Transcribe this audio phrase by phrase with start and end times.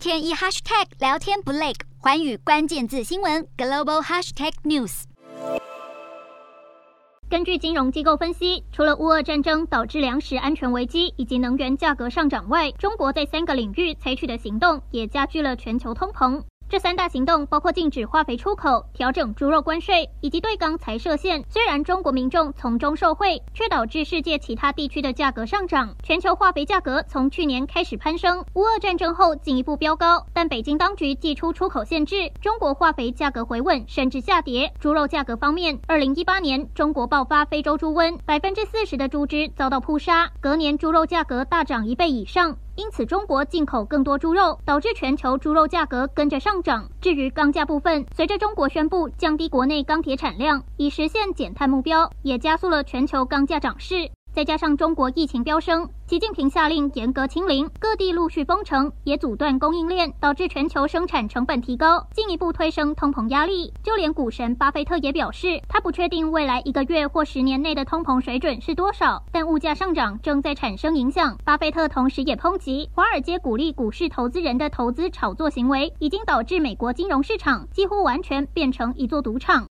[0.00, 5.02] 天一 hashtag 聊天不累，环宇关键字新闻 global hashtag news。
[7.28, 16.42] 根据金融机构分析，除了乌俄战争导致粮食安全危机以及能源价格上涨外，中国在三个领域采取的行动也加剧了全球通膨。
[16.70, 21.42] 这三大行动包括禁止化肥出口、调整猪肉关税以及对钢材设限。
[21.48, 25.92] 虽然中国民众从中受惠，却导致世界其他地区的价格上涨。
[26.04, 30.24] 全球化肥价格从去年开始攀升，乌俄战争后进一步飙高。
[30.32, 34.72] 但北京当局祭出出口限制，中国化肥价格回稳，甚至下跌。
[34.78, 42.56] 猪肉价格方面，二零一八年中国爆发非洲猪瘟，百分之四十的猪只遭到扑杀，隔年猪肉价格大涨一倍以上。
[42.76, 46.88] 因此，中国进口更多猪肉，导致全球猪肉价格跟着上涨。
[47.00, 54.10] 至于钢价部分，随着中国宣布降低国内钢铁产量，以实现减碳目标，也加速了全球钢价涨势。
[54.32, 63.72] 再加上中国疫情飙升，习近平下令严格清零，各地陆续封城，也阻断供应链，导致全球生产成本提高，进一步推升通膨压力。
[63.82, 71.36] 就连股神巴菲特也表示，他不确定未来一个月或十年内的通膨水准是多少，但物价上涨正在产生影响。
[71.44, 79.68] 巴菲特同时也抨击华尔街鼓励股市投资人的投资炒作行为，已经导致美国金融市场几乎完全变成一座赌场。